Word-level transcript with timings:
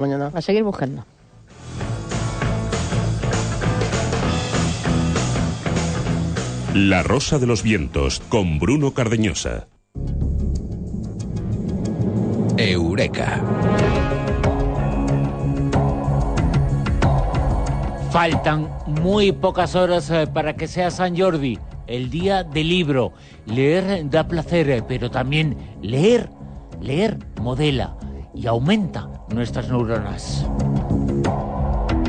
Mañana. 0.00 0.30
A 0.34 0.40
seguir 0.40 0.64
buscando. 0.64 1.04
La 6.74 7.02
Rosa 7.02 7.38
de 7.38 7.46
los 7.46 7.62
Vientos 7.62 8.20
con 8.30 8.58
Bruno 8.58 8.94
Cardeñosa. 8.94 9.66
Eureka. 12.56 13.42
Faltan 18.10 18.68
muy 18.86 19.32
pocas 19.32 19.74
horas 19.74 20.10
eh, 20.10 20.26
para 20.26 20.56
que 20.56 20.66
sea 20.66 20.90
San 20.90 21.18
Jordi, 21.18 21.58
el 21.86 22.08
día 22.08 22.42
del 22.42 22.68
libro. 22.68 23.12
Leer 23.44 24.08
da 24.08 24.26
placer, 24.26 24.70
eh, 24.70 24.82
pero 24.86 25.10
también 25.10 25.56
leer, 25.82 26.30
leer 26.80 27.18
modela 27.40 27.96
y 28.34 28.46
aumenta 28.46 29.09
nuestras 29.34 29.68
neuronas. 29.68 30.46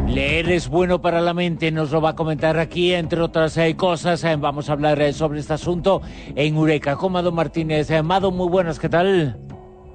Leer 0.07 0.49
es 0.51 0.67
bueno 0.67 1.01
para 1.01 1.21
la 1.21 1.33
mente, 1.33 1.71
nos 1.71 1.91
lo 1.91 2.01
va 2.01 2.09
a 2.09 2.15
comentar 2.15 2.59
aquí, 2.59 2.93
entre 2.93 3.21
otras 3.21 3.55
eh, 3.57 3.75
cosas. 3.77 4.23
eh, 4.25 4.35
vamos 4.37 4.69
a 4.69 4.73
hablar 4.73 5.01
eh, 5.01 5.13
sobre 5.13 5.39
este 5.39 5.53
asunto 5.53 6.01
en 6.35 6.55
Eureka 6.55 6.97
con 6.97 7.13
Mado 7.13 7.31
Martínez. 7.31 7.89
Mado, 8.03 8.29
muy 8.31 8.49
buenas, 8.49 8.77
¿qué 8.77 8.89
tal? 8.89 9.37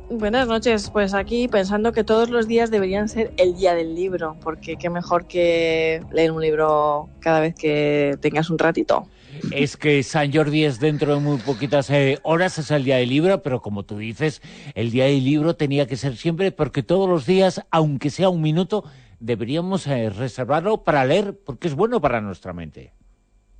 Buenas 0.08 0.46
noches, 0.48 0.88
pues 0.88 1.12
aquí 1.14 1.48
pensando 1.48 1.92
que 1.92 2.04
todos 2.04 2.30
los 2.30 2.46
días 2.46 2.70
deberían 2.70 3.08
ser 3.08 3.32
el 3.36 3.56
día 3.56 3.74
del 3.74 3.94
libro, 3.94 4.36
porque 4.40 4.76
qué 4.76 4.88
mejor 4.88 5.26
que 5.26 6.00
leer 6.12 6.30
un 6.30 6.40
libro 6.40 7.08
cada 7.20 7.40
vez 7.40 7.54
que 7.54 8.16
tengas 8.22 8.48
un 8.48 8.58
ratito. 8.58 9.08
Es 9.52 9.76
que 9.76 10.02
San 10.02 10.32
Jordi 10.32 10.64
es 10.64 10.80
dentro 10.80 11.14
de 11.14 11.20
muy 11.20 11.38
poquitas 11.38 11.90
eh, 11.90 12.18
horas, 12.22 12.58
es 12.58 12.70
el 12.70 12.84
día 12.84 12.96
del 12.96 13.08
libro, 13.08 13.42
pero 13.42 13.62
como 13.62 13.84
tú 13.84 13.98
dices, 13.98 14.42
el 14.74 14.90
día 14.90 15.04
del 15.04 15.24
libro 15.24 15.56
tenía 15.56 15.86
que 15.86 15.96
ser 15.96 16.16
siempre 16.16 16.52
porque 16.52 16.82
todos 16.82 17.08
los 17.08 17.26
días, 17.26 17.62
aunque 17.70 18.10
sea 18.10 18.28
un 18.28 18.42
minuto, 18.42 18.84
deberíamos 19.20 19.86
eh, 19.86 20.10
reservarlo 20.10 20.84
para 20.84 21.04
leer 21.04 21.38
porque 21.44 21.68
es 21.68 21.74
bueno 21.74 22.00
para 22.00 22.20
nuestra 22.20 22.52
mente. 22.52 22.92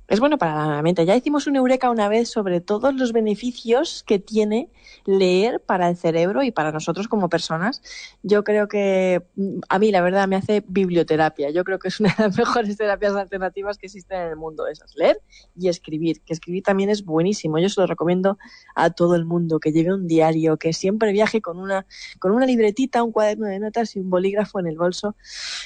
Es 0.07 0.21
bueno 0.21 0.37
para 0.37 0.67
la 0.67 0.81
mente. 0.81 1.05
Ya 1.05 1.17
hicimos 1.17 1.47
un 1.47 1.57
eureka 1.57 1.89
una 1.89 2.07
vez 2.07 2.29
sobre 2.29 2.61
todos 2.61 2.95
los 2.95 3.11
beneficios 3.11 4.03
que 4.07 4.19
tiene 4.19 4.69
leer 5.05 5.59
para 5.59 5.89
el 5.89 5.97
cerebro 5.97 6.43
y 6.43 6.51
para 6.51 6.71
nosotros 6.71 7.09
como 7.09 7.27
personas. 7.27 7.81
Yo 8.23 8.45
creo 8.45 8.69
que 8.69 9.23
mm, 9.35 9.59
a 9.67 9.79
mí 9.79 9.91
la 9.91 9.99
verdad 9.99 10.29
me 10.29 10.37
hace 10.37 10.63
biblioterapia. 10.65 11.49
Yo 11.49 11.65
creo 11.65 11.77
que 11.77 11.89
es 11.89 11.99
una 11.99 12.15
de 12.17 12.23
las 12.23 12.37
mejores 12.37 12.77
terapias 12.77 13.15
alternativas 13.15 13.77
que 13.77 13.87
existen 13.87 14.21
en 14.21 14.27
el 14.29 14.35
mundo. 14.37 14.67
Esas, 14.67 14.95
leer 14.95 15.19
y 15.57 15.67
escribir. 15.67 16.21
Que 16.21 16.31
escribir 16.31 16.63
también 16.63 16.89
es 16.89 17.03
buenísimo. 17.03 17.59
Yo 17.59 17.67
se 17.67 17.81
lo 17.81 17.87
recomiendo 17.87 18.37
a 18.75 18.91
todo 18.91 19.15
el 19.15 19.25
mundo 19.25 19.59
que 19.59 19.73
lleve 19.73 19.93
un 19.93 20.07
diario, 20.07 20.55
que 20.55 20.71
siempre 20.71 21.11
viaje 21.11 21.41
con 21.41 21.59
una, 21.59 21.85
con 22.19 22.31
una 22.31 22.45
libretita, 22.45 23.03
un 23.03 23.11
cuaderno 23.11 23.47
de 23.47 23.59
notas 23.59 23.93
y 23.97 23.99
un 23.99 24.09
bolígrafo 24.09 24.61
en 24.61 24.67
el 24.67 24.77
bolso, 24.77 25.17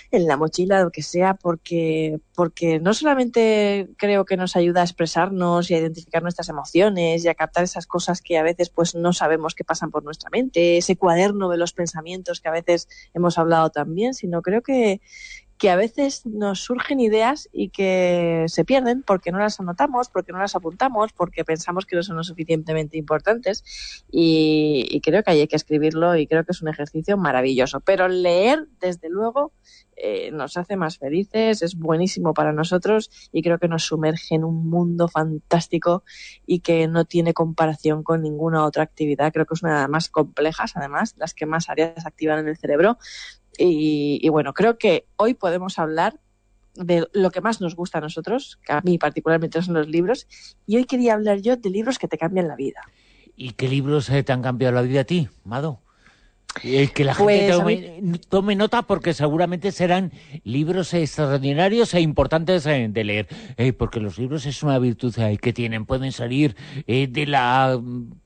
en 0.10 0.26
la 0.26 0.36
mochila, 0.36 0.82
lo 0.82 0.92
que 0.92 1.04
sea, 1.04 1.36
porque, 1.36 2.20
porque 2.34 2.80
no 2.80 2.96
solamente 2.96 3.90
creo 3.98 4.26
que 4.26 4.31
nos 4.38 4.56
ayuda 4.56 4.82
a 4.82 4.84
expresarnos 4.84 5.70
y 5.70 5.76
a 5.76 5.80
identificar 5.80 6.22
nuestras 6.22 6.50
emociones 6.50 7.24
y 7.24 7.28
a 7.28 7.36
captar 7.36 7.64
esas 7.64 7.88
cosas 7.88 8.22
que 8.22 8.38
a 8.38 8.44
veces 8.44 8.70
pues 8.70 8.96
no 8.96 9.14
sabemos 9.14 9.56
que 9.56 9.64
pasan 9.64 9.92
por 9.92 10.04
nuestra 10.04 10.30
mente, 10.30 10.78
ese 10.78 10.96
cuaderno 10.96 11.50
de 11.50 11.58
los 11.58 11.74
pensamientos 11.74 12.42
que 12.42 12.50
a 12.50 12.52
veces 12.52 12.88
hemos 13.14 13.38
hablado 13.38 13.70
también, 13.70 14.14
sino 14.14 14.42
creo 14.42 14.62
que, 14.62 15.02
que 15.62 15.70
a 15.70 15.76
veces 15.76 16.26
nos 16.26 16.62
surgen 16.62 17.00
ideas 17.00 17.48
y 17.54 17.70
que 17.70 18.46
se 18.48 18.66
pierden 18.66 19.04
porque 19.04 19.32
no 19.32 19.38
las 19.38 19.60
anotamos, 19.60 20.10
porque 20.10 20.32
no 20.32 20.40
las 20.40 20.56
apuntamos, 20.56 21.14
porque 21.14 21.46
pensamos 21.46 21.86
que 21.86 21.96
no 21.96 22.02
son 22.02 22.18
lo 22.18 22.24
suficientemente 22.24 22.98
importantes 22.98 23.64
y, 24.10 25.00
creo 25.04 25.22
que 25.22 25.30
hay 25.30 25.48
que 25.48 25.56
escribirlo 25.56 26.16
y 26.16 26.26
creo 26.26 26.46
que 26.46 26.54
es 26.54 26.64
un 26.64 26.70
ejercicio 26.70 27.16
maravilloso. 27.16 27.80
Pero 27.80 28.08
leer, 28.08 28.70
desde 28.80 29.08
luego, 29.10 29.52
eh, 29.96 30.32
nos 30.32 30.58
hace 30.58 30.78
más 30.78 30.98
felices, 30.98 31.62
es 31.62 31.76
buenísimo 31.76 32.34
para 32.34 32.54
nosotros 32.54 33.12
y 33.32 33.44
creo 33.44 33.60
que 33.60 33.68
nos 33.68 33.84
sumerge 33.84 34.34
en 34.34 34.44
un 34.44 34.68
mundo 34.68 35.08
fantástico 35.10 36.04
y 36.48 36.62
que 36.62 36.88
no 36.88 37.06
tiene 37.06 37.36
comparación 37.36 38.02
con 38.02 38.24
ninguna 38.24 38.66
otra 38.66 38.82
actividad. 38.82 39.32
Creo 39.32 39.46
que 39.46 39.54
es 39.54 39.62
una 39.62 39.76
de 39.76 39.82
las 39.82 39.90
más 39.90 40.10
complejas, 40.10 40.72
además, 40.74 41.14
las 41.18 41.36
que 41.36 41.46
más 41.46 41.70
áreas 41.70 42.04
activan 42.04 42.40
en 42.40 42.48
el 42.48 42.58
cerebro. 42.58 42.98
Y, 43.58 44.20
y 44.22 44.30
bueno, 44.30 44.54
creo 44.54 44.78
que 44.78 45.06
hoy 45.18 45.34
podemos 45.34 45.78
hablar 45.80 46.20
de 46.76 47.08
lo 47.14 47.32
que 47.32 47.42
más 47.42 47.60
nos 47.62 47.76
gusta 47.76 47.98
a 47.98 48.02
nosotros, 48.02 48.60
que 48.66 48.74
a 48.74 48.82
mí 48.82 48.98
particularmente 48.98 49.62
son 49.62 49.74
los 49.74 49.88
libros, 49.88 50.28
y 50.66 50.78
hoy 50.78 50.86
quería 50.86 51.14
hablar 51.14 51.42
yo 51.42 51.58
de 51.58 51.70
libros 51.70 52.00
que 52.00 52.08
te 52.08 52.18
cambian 52.18 52.48
la 52.48 52.56
vida. 52.56 52.82
¿Y 53.36 53.52
qué 53.52 53.68
libros 53.68 54.10
eh, 54.10 54.24
te 54.24 54.32
han 54.32 54.42
cambiado 54.42 54.74
la 54.76 54.82
vida 54.82 55.02
a 55.02 55.04
ti, 55.04 55.28
Mado? 55.44 55.82
Eh, 56.64 56.90
que 56.94 57.06
la 57.06 57.16
Pues, 57.16 57.40
gente 57.40 57.54
a 57.54 57.58
tome, 57.58 58.20
tome 58.28 58.56
nota 58.56 58.82
porque 58.82 59.14
seguramente 59.14 59.72
serán 59.72 60.12
libros 60.44 60.94
extraordinarios 60.94 61.94
e 61.94 62.02
importantes 62.02 62.66
eh, 62.66 62.88
de 62.90 63.04
leer. 63.04 63.28
Eh, 63.58 63.72
porque 63.74 64.00
los 64.02 64.18
libros 64.18 64.46
es 64.46 64.62
una 64.62 64.78
virtud 64.78 65.16
que 65.42 65.54
tienen. 65.54 65.86
Pueden 65.86 66.12
salir 66.12 66.56
eh, 66.88 67.08
de 67.08 67.26
la 67.26 67.80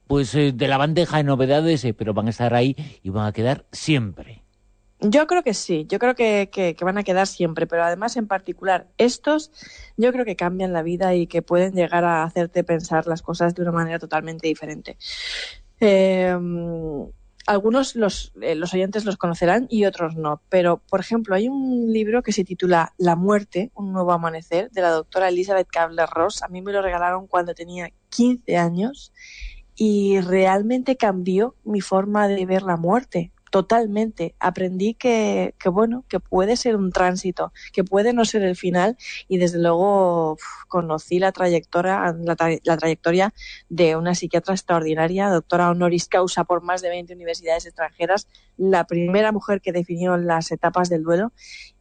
pues 0.08 0.34
de 0.34 0.68
la 0.68 0.78
bandeja 0.78 1.18
de 1.18 1.24
novedades, 1.24 1.86
pero 1.98 2.14
van 2.14 2.28
a 2.28 2.30
estar 2.30 2.54
ahí 2.54 2.76
y 3.04 3.10
van 3.10 3.28
a 3.28 3.32
quedar 3.32 3.66
siempre. 3.72 4.42
Yo 5.02 5.28
creo 5.28 5.44
que 5.44 5.54
sí, 5.54 5.86
yo 5.90 6.00
creo 6.00 6.16
que, 6.16 6.50
que, 6.52 6.76
van 6.86 6.98
a 6.98 7.04
quedar 7.04 7.28
siempre, 7.28 7.68
pero 7.68 7.84
además 7.84 8.16
en 8.16 8.28
particular 8.28 8.88
estos 8.98 9.52
yo 9.98 10.12
creo 10.14 10.24
que 10.24 10.38
cambian 10.38 10.72
la 10.72 10.84
vida 10.84 11.14
y 11.16 11.28
que 11.28 11.42
pueden 11.42 11.74
llegar 11.74 12.06
a 12.06 12.24
hacerte 12.24 12.64
pensar 12.64 13.06
las 13.06 13.22
cosas 13.22 13.54
de 13.56 13.62
una 13.62 13.74
manera 13.74 14.00
totalmente 14.00 14.48
diferente. 14.48 14.98
Eh, 15.82 16.34
algunos 17.46 17.96
los, 17.96 18.34
eh, 18.42 18.56
los 18.56 18.74
oyentes 18.74 19.06
los 19.06 19.18
conocerán 19.18 19.68
y 19.70 19.86
otros 19.86 20.16
no, 20.16 20.42
pero 20.50 20.78
por 20.78 21.00
ejemplo 21.00 21.36
hay 21.36 21.48
un 21.48 21.92
libro 21.92 22.24
que 22.24 22.32
se 22.32 22.44
titula 22.44 22.94
La 22.98 23.16
muerte, 23.16 23.72
un 23.76 23.92
nuevo 23.92 24.14
amanecer, 24.14 24.72
de 24.72 24.82
la 24.82 24.90
doctora 24.90 25.30
Elizabeth 25.30 25.68
Kabler-Ross. 25.68 26.42
A 26.42 26.48
mí 26.48 26.62
me 26.62 26.72
lo 26.72 26.82
regalaron 26.82 27.28
cuando 27.28 27.54
tenía 27.54 27.92
15 28.10 28.58
años 28.58 29.14
y 29.76 30.22
realmente 30.22 30.96
cambió 30.96 31.56
mi 31.64 31.82
forma 31.82 32.28
de 32.28 32.46
ver 32.46 32.64
la 32.64 32.78
muerte 32.78 33.32
totalmente. 33.56 34.36
Aprendí 34.42 34.96
que, 34.96 35.56
que, 35.58 35.70
bueno, 35.70 36.04
que 36.10 36.20
puede 36.20 36.58
ser 36.58 36.76
un 36.76 36.92
tránsito, 36.92 37.54
que 37.72 37.86
puede 37.86 38.12
no 38.12 38.26
ser 38.26 38.44
el 38.44 38.58
final 38.58 38.98
y 39.30 39.38
desde 39.38 39.60
luego 39.60 40.36
conocí 40.68 41.20
la 41.20 41.32
trayectoria, 41.32 42.14
la, 42.20 42.36
tra 42.36 42.50
la, 42.66 42.76
trayectoria 42.76 43.34
de 43.70 43.96
una 43.96 44.14
psiquiatra 44.14 44.56
extraordinaria, 44.56 45.30
doctora 45.30 45.70
honoris 45.70 46.10
causa 46.10 46.44
por 46.44 46.64
más 46.64 46.82
de 46.82 46.90
20 46.90 47.14
universidades 47.14 47.66
extranjeras, 47.66 48.28
la 48.58 48.84
primera 48.84 49.32
mujer 49.32 49.62
que 49.62 49.72
definió 49.72 50.18
las 50.18 50.52
etapas 50.52 50.90
del 50.90 51.04
duelo 51.04 51.32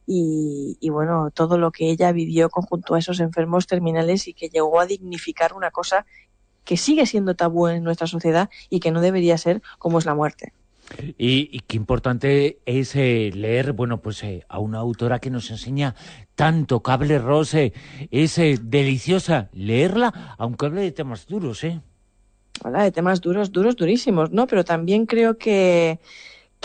y, 0.07 0.77
y, 0.79 0.91
bueno, 0.91 1.29
todo 1.33 1.57
lo 1.57 1.73
que 1.73 1.89
ella 1.89 2.13
vivió 2.13 2.49
conjunto 2.49 2.95
a 2.95 2.99
esos 2.99 3.19
enfermos 3.19 3.67
terminales 3.67 4.29
y 4.29 4.33
que 4.33 4.47
llegó 4.47 4.79
a 4.79 4.85
dignificar 4.85 5.51
una 5.51 5.71
cosa 5.71 6.05
que 6.63 6.77
sigue 6.77 7.05
siendo 7.05 7.35
tabú 7.35 7.67
en 7.67 7.83
nuestra 7.83 8.07
sociedad 8.07 8.49
y 8.69 8.79
que 8.79 8.91
no 8.91 9.01
debería 9.01 9.37
ser 9.37 9.61
como 9.77 9.99
es 9.99 10.05
la 10.05 10.15
muerte. 10.15 10.53
Y, 11.17 11.49
y, 11.51 11.59
qué 11.61 11.77
importante 11.77 12.59
es 12.65 12.95
eh, 12.95 13.31
leer, 13.33 13.73
bueno, 13.73 14.01
pues 14.01 14.23
eh, 14.23 14.45
a 14.47 14.59
una 14.59 14.79
autora 14.79 15.19
que 15.19 15.29
nos 15.29 15.49
enseña 15.49 15.95
tanto, 16.35 16.81
Cable 16.81 17.17
Rose, 17.19 17.73
es 18.11 18.37
eh, 18.37 18.59
deliciosa 18.61 19.49
leerla, 19.53 20.35
aunque 20.37 20.67
hable 20.67 20.81
de 20.81 20.91
temas 20.91 21.25
duros, 21.27 21.63
¿eh? 21.63 21.81
Habla 22.63 22.83
de 22.83 22.91
temas 22.91 23.19
duros, 23.21 23.51
duros, 23.51 23.75
durísimos, 23.75 24.31
¿no? 24.31 24.47
Pero 24.47 24.63
también 24.63 25.05
creo 25.05 25.37
que 25.37 25.99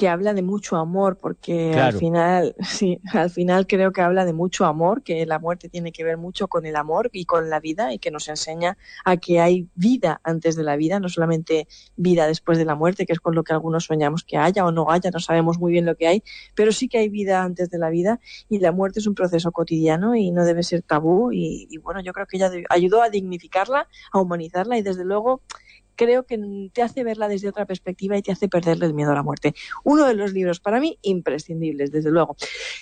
que 0.01 0.09
habla 0.09 0.33
de 0.33 0.41
mucho 0.41 0.77
amor, 0.77 1.19
porque 1.19 1.73
claro. 1.75 1.89
al 1.89 1.93
final, 1.93 2.55
sí, 2.67 3.03
al 3.13 3.29
final 3.29 3.67
creo 3.67 3.93
que 3.93 4.01
habla 4.01 4.25
de 4.25 4.33
mucho 4.33 4.65
amor, 4.65 5.03
que 5.03 5.27
la 5.27 5.39
muerte 5.39 5.69
tiene 5.69 5.93
que 5.93 6.05
ver 6.05 6.17
mucho 6.17 6.49
con 6.49 6.65
el 6.65 6.75
amor 6.77 7.11
y 7.13 7.27
con 7.27 7.51
la 7.51 7.61
vida, 7.61 7.93
y 7.93 7.99
que 7.99 8.11
nos 8.11 8.27
enseña 8.29 8.79
a 9.05 9.19
que 9.19 9.41
hay 9.41 9.69
vida 9.75 10.19
antes 10.25 10.57
de 10.57 10.63
la 10.63 10.77
vida, 10.77 11.01
no 11.01 11.11
solamente 11.11 11.69
vida 11.97 12.27
después 12.27 12.57
de 12.57 12.65
la 12.65 12.75
muerte, 12.75 13.05
que 13.05 13.13
es 13.13 13.21
con 13.21 13.35
lo 13.35 13.45
que 13.45 13.53
algunos 13.53 13.85
soñamos 13.85 14.25
que 14.25 14.39
haya 14.39 14.65
o 14.65 14.73
no 14.73 14.91
haya, 14.91 15.11
no 15.11 15.21
sabemos 15.21 15.59
muy 15.59 15.71
bien 15.71 15.85
lo 15.85 15.95
que 15.95 16.07
hay, 16.07 16.23
pero 16.55 16.73
sí 16.73 16.89
que 16.89 16.97
hay 16.97 17.11
vida 17.11 17.43
antes 17.43 17.69
de 17.69 17.77
la 17.77 17.91
vida, 17.91 18.21
y 18.49 18.59
la 18.59 18.73
muerte 18.73 19.01
es 19.01 19.07
un 19.07 19.15
proceso 19.15 19.53
cotidiano 19.53 20.17
y 20.17 20.31
no 20.31 20.47
debe 20.47 20.63
ser 20.63 20.81
tabú, 20.81 21.31
y, 21.31 21.69
y 21.71 21.77
bueno, 21.77 22.01
yo 22.01 22.15
creo 22.15 22.25
que 22.25 22.39
ella 22.39 22.51
ayudó 22.71 23.03
a 23.03 23.11
dignificarla, 23.11 23.87
a 24.13 24.19
humanizarla, 24.19 24.79
y 24.79 24.83
desde 24.83 25.05
luego 25.05 25.43
creo 26.01 26.25
que 26.25 26.71
te 26.73 26.81
hace 26.81 27.05
verla 27.05 27.29
desde 27.29 27.51
otra 27.51 27.67
perspectiva 27.67 28.17
y 28.17 28.23
te 28.23 28.33
hace 28.33 28.49
perderle 28.49 28.87
el 28.87 28.95
miedo 28.95 29.13
a 29.13 29.15
la 29.15 29.23
muerte. 29.23 29.55
Uno 29.85 30.07
de 30.07 30.15
los 30.15 30.33
libros 30.33 30.59
para 30.59 30.81
mí 30.81 30.99
imprescindibles, 31.03 31.93
desde 31.93 32.11
luego. 32.11 32.37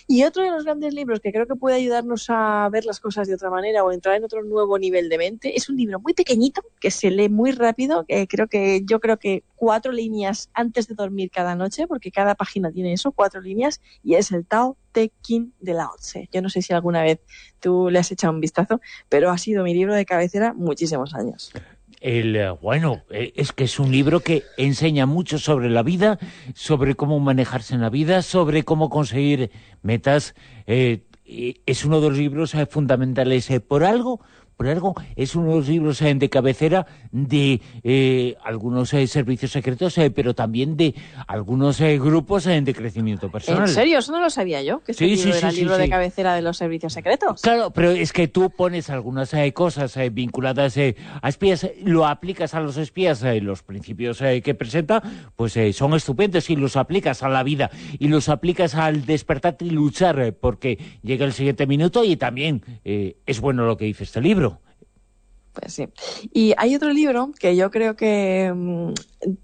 Y 0.06 0.22
otro 0.22 0.44
de 0.44 0.52
los 0.52 0.62
grandes 0.62 0.94
libros 0.94 1.18
que 1.18 1.32
creo 1.32 1.48
que 1.48 1.56
puede 1.56 1.74
ayudarnos 1.74 2.26
a 2.28 2.68
ver 2.70 2.84
las 2.84 3.00
cosas 3.00 3.26
de 3.26 3.34
otra 3.34 3.50
manera 3.50 3.82
o 3.82 3.90
entrar 3.90 4.14
en 4.14 4.22
otro 4.22 4.44
nuevo 4.44 4.78
nivel 4.78 5.08
de 5.08 5.18
mente 5.18 5.56
es 5.56 5.68
un 5.68 5.76
libro 5.76 5.98
muy 5.98 6.14
pequeñito 6.14 6.62
que 6.78 6.92
se 6.92 7.10
lee 7.10 7.28
muy 7.28 7.50
rápido. 7.50 8.04
Que 8.06 8.28
creo 8.28 8.46
que 8.46 8.82
yo 8.84 9.00
creo 9.00 9.16
que 9.16 9.42
cuatro 9.56 9.90
líneas 9.90 10.48
antes 10.54 10.86
de 10.86 10.94
dormir 10.94 11.32
cada 11.32 11.56
noche, 11.56 11.88
porque 11.88 12.12
cada 12.12 12.36
página 12.36 12.70
tiene 12.70 12.92
eso, 12.92 13.10
cuatro 13.10 13.40
líneas, 13.40 13.80
y 14.04 14.14
es 14.14 14.30
el 14.30 14.46
Tao 14.46 14.76
Te 14.92 15.10
Ching 15.22 15.54
de 15.58 15.74
Lao 15.74 15.96
Tse. 15.98 16.28
Yo 16.30 16.40
no 16.40 16.50
sé 16.50 16.62
si 16.62 16.72
alguna 16.72 17.02
vez 17.02 17.18
tú 17.58 17.90
le 17.90 17.98
has 17.98 18.12
echado 18.12 18.32
un 18.32 18.40
vistazo, 18.40 18.80
pero 19.08 19.30
ha 19.30 19.38
sido 19.38 19.64
mi 19.64 19.74
libro 19.74 19.92
de 19.96 20.06
cabecera 20.06 20.54
muchísimos 20.54 21.14
años 21.14 21.52
el, 22.00 22.52
bueno, 22.60 23.02
eh, 23.10 23.32
es 23.36 23.52
que 23.52 23.64
es 23.64 23.78
un 23.78 23.90
libro 23.90 24.20
que 24.20 24.44
enseña 24.56 25.06
mucho 25.06 25.38
sobre 25.38 25.70
la 25.70 25.82
vida, 25.82 26.18
sobre 26.54 26.94
cómo 26.94 27.18
manejarse 27.20 27.74
en 27.74 27.80
la 27.80 27.90
vida, 27.90 28.22
sobre 28.22 28.64
cómo 28.64 28.88
conseguir 28.90 29.50
metas. 29.82 30.34
Eh, 30.66 31.02
es 31.66 31.84
uno 31.84 32.00
de 32.00 32.08
los 32.08 32.18
libros 32.18 32.56
fundamentales 32.70 33.50
por 33.68 33.84
algo 33.84 34.20
por 34.58 34.66
algo, 34.66 34.96
es 35.14 35.36
uno 35.36 35.50
de 35.50 35.56
los 35.58 35.68
libros 35.68 36.02
eh, 36.02 36.12
de 36.16 36.28
cabecera 36.28 36.84
de 37.12 37.60
eh, 37.84 38.36
algunos 38.42 38.92
eh, 38.92 39.06
servicios 39.06 39.52
secretos, 39.52 39.94
pero 40.12 40.34
también 40.34 40.76
de 40.76 40.96
algunos 41.28 41.80
grupos 41.80 42.44
de 42.44 42.74
crecimiento 42.74 43.30
personal. 43.30 43.62
¿En 43.62 43.68
serio? 43.68 44.00
Eso 44.00 44.10
no 44.10 44.20
lo 44.20 44.30
sabía 44.30 44.60
yo, 44.62 44.80
que 44.80 44.92
este 44.92 45.06
libro 45.06 45.32
era 45.32 45.50
el 45.50 45.54
libro 45.54 45.78
de 45.78 45.88
cabecera 45.88 46.34
de 46.34 46.42
los 46.42 46.56
servicios 46.56 46.92
secretos. 46.92 47.40
Claro, 47.40 47.70
pero 47.70 47.92
es 47.92 48.12
que 48.12 48.26
tú 48.26 48.50
pones 48.50 48.90
algunas 48.90 49.30
cosas 49.54 49.96
vinculadas 50.10 50.76
a 50.76 51.28
espías, 51.28 51.70
lo 51.84 52.06
aplicas 52.06 52.52
a 52.54 52.60
los 52.60 52.76
espías, 52.78 53.22
los 53.40 53.62
principios 53.62 54.18
que 54.18 54.54
presenta, 54.54 55.04
pues 55.36 55.56
son 55.72 55.94
estupendos 55.94 56.50
y 56.50 56.56
los 56.56 56.76
aplicas 56.76 57.22
a 57.22 57.28
la 57.28 57.44
vida 57.44 57.70
y 58.00 58.08
los 58.08 58.28
aplicas 58.28 58.74
al 58.74 59.06
despertarte 59.06 59.66
y 59.66 59.70
luchar 59.70 60.34
porque 60.40 60.78
llega 61.02 61.24
el 61.24 61.32
siguiente 61.32 61.68
minuto 61.68 62.02
y 62.02 62.16
también 62.16 62.64
es 62.82 63.40
bueno 63.40 63.64
lo 63.64 63.76
que 63.76 63.84
dice 63.84 64.02
este 64.02 64.20
libro. 64.20 64.47
Pues 65.58 65.74
sí. 65.74 65.88
Y 66.32 66.54
hay 66.56 66.74
otro 66.74 66.90
libro 66.90 67.32
que 67.38 67.56
yo 67.56 67.70
creo 67.70 67.96
que 67.96 68.52
mm, 68.54 68.92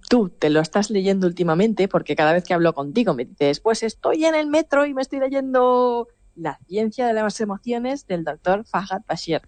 tú 0.09 0.29
te 0.29 0.51
lo 0.51 0.61
estás 0.61 0.91
leyendo 0.91 1.27
últimamente, 1.27 1.89
porque 1.89 2.15
cada 2.15 2.33
vez 2.33 2.45
que 2.45 2.55
hablo 2.55 2.73
contigo 2.73 3.15
me 3.15 3.25
dices, 3.25 3.61
pues 3.61 3.83
estoy 3.83 4.25
en 4.25 4.35
el 4.35 4.47
metro 4.47 4.87
y 4.87 4.95
me 4.95 5.03
estoy 5.03 5.21
leyendo 5.21 6.09
La 6.37 6.59
ciencia 6.67 7.07
de 7.07 7.15
las 7.15 7.41
emociones 7.41 8.07
del 8.07 8.25
doctor 8.25 8.65
Fahad 8.65 9.03
Bashir. 9.09 9.43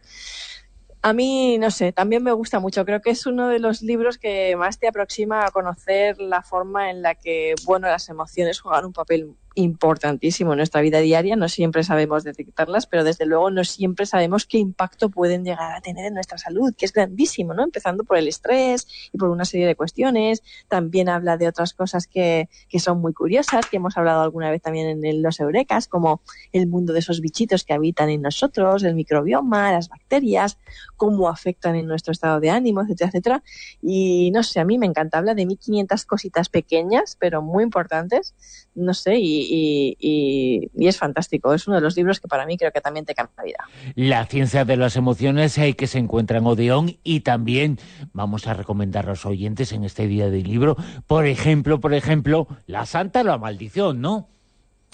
A 1.02 1.12
mí, 1.12 1.58
no 1.58 1.70
sé, 1.70 1.92
también 1.92 2.22
me 2.22 2.32
gusta 2.32 2.58
mucho. 2.58 2.84
Creo 2.84 3.00
que 3.00 3.10
es 3.10 3.26
uno 3.26 3.48
de 3.48 3.58
los 3.60 3.82
libros 3.82 4.18
que 4.18 4.56
más 4.56 4.78
te 4.78 4.88
aproxima 4.88 5.46
a 5.46 5.50
conocer 5.50 6.18
la 6.20 6.42
forma 6.42 6.90
en 6.90 7.02
la 7.02 7.14
que, 7.14 7.54
bueno, 7.64 7.86
las 7.88 8.08
emociones 8.08 8.60
juegan 8.60 8.86
un 8.86 8.92
papel 8.92 9.36
importantísimo 9.56 10.52
en 10.52 10.58
nuestra 10.58 10.80
vida 10.82 11.00
diaria. 11.00 11.34
No 11.34 11.48
siempre 11.48 11.82
sabemos 11.82 12.22
detectarlas, 12.22 12.86
pero 12.86 13.02
desde 13.02 13.26
luego 13.26 13.50
no 13.50 13.64
siempre 13.64 14.06
sabemos 14.06 14.46
qué 14.46 14.58
impacto 14.58 15.08
pueden 15.08 15.44
llegar 15.44 15.74
a 15.74 15.80
tener 15.80 16.04
en 16.06 16.14
nuestra 16.14 16.38
salud, 16.38 16.74
que 16.76 16.84
es 16.84 16.92
grandísimo, 16.92 17.54
¿no? 17.54 17.64
Empezando 17.64 18.04
por 18.04 18.18
el 18.18 18.28
estrés 18.28 18.86
y 19.12 19.18
por 19.18 19.30
una 19.30 19.44
serie 19.44 19.66
de 19.66 19.74
cuestiones. 19.74 20.42
También 20.68 21.08
habla 21.08 21.36
de 21.36 21.48
otras 21.48 21.72
cosas 21.74 22.06
que, 22.06 22.48
que 22.68 22.78
son 22.78 23.00
muy 23.00 23.12
curiosas, 23.12 23.66
que 23.66 23.78
hemos 23.78 23.96
hablado 23.96 24.20
alguna 24.20 24.50
vez 24.50 24.62
también 24.62 25.04
en 25.04 25.22
los 25.22 25.40
Eurecas, 25.40 25.88
como 25.88 26.20
el 26.52 26.66
mundo 26.66 26.92
de 26.92 27.00
esos 27.00 27.20
bichitos 27.20 27.64
que 27.64 27.72
habitan 27.72 28.10
en 28.10 28.22
nosotros, 28.22 28.82
el 28.84 28.94
microbioma, 28.94 29.72
las 29.72 29.88
bacterias, 29.88 30.58
cómo 30.96 31.28
afectan 31.28 31.76
en 31.76 31.86
nuestro 31.86 32.12
estado 32.12 32.40
de 32.40 32.50
ánimo, 32.50 32.82
etcétera, 32.82 33.08
etcétera. 33.08 33.42
Y 33.82 34.30
no 34.32 34.42
sé, 34.42 34.60
a 34.60 34.64
mí 34.64 34.78
me 34.78 34.86
encanta. 34.86 35.18
Habla 35.18 35.34
de 35.34 35.46
1500 35.46 36.04
cositas 36.04 36.48
pequeñas, 36.50 37.16
pero 37.18 37.42
muy 37.42 37.64
importantes. 37.64 38.34
No 38.74 38.92
sé, 38.92 39.16
y, 39.16 39.45
y, 39.48 40.70
es 40.78 40.98
fantástico. 40.98 41.54
Es 41.54 41.66
uno 41.66 41.76
de 41.76 41.82
los 41.82 41.96
libros 41.96 42.20
que 42.20 42.28
para 42.28 42.46
mí 42.46 42.56
creo 42.56 42.72
que 42.72 42.80
también 42.80 43.04
te 43.04 43.14
cambia 43.14 43.34
la 43.36 43.44
vida. 43.44 43.58
La 43.94 44.26
ciencia 44.26 44.64
de 44.64 44.76
las 44.76 44.96
emociones 44.96 45.58
hay 45.58 45.74
que 45.74 45.86
se 45.86 45.98
encuentra 45.98 46.38
en 46.38 46.46
Odeón 46.46 46.96
y 47.02 47.20
también 47.20 47.78
vamos 48.12 48.46
a 48.46 48.54
recomendar 48.54 49.06
a 49.06 49.10
los 49.10 49.26
oyentes 49.26 49.72
en 49.72 49.84
este 49.84 50.06
día 50.06 50.30
del 50.30 50.44
libro, 50.44 50.76
por 51.06 51.26
ejemplo, 51.26 51.80
por 51.80 51.94
ejemplo, 51.94 52.46
La 52.66 52.86
Santa 52.86 53.22
la 53.22 53.38
Maldición, 53.38 54.00
¿no? 54.00 54.28